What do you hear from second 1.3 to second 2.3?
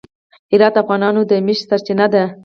معیشت سرچینه ده.